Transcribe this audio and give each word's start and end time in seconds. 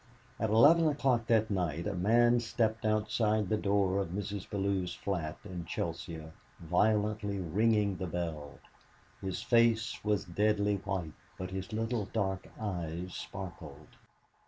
At 0.39 0.49
eleven 0.49 0.87
o'clock 0.87 1.27
that 1.27 1.51
night 1.51 1.85
a 1.85 1.93
man 1.93 2.39
stood 2.39 2.77
outside 2.83 3.49
the 3.49 3.55
door 3.55 3.99
of 3.99 4.07
Mrs. 4.09 4.49
Bellew's 4.49 4.95
flat 4.95 5.37
in 5.45 5.63
Chelsea 5.65 6.19
violently 6.59 7.37
ringing 7.37 7.97
the 7.97 8.07
bell. 8.07 8.57
His 9.21 9.43
face 9.43 10.03
was 10.03 10.25
deathly 10.25 10.77
white, 10.77 11.13
but 11.37 11.51
his 11.51 11.71
little 11.71 12.05
dark 12.05 12.47
eyes 12.59 13.13
sparkled. 13.13 13.89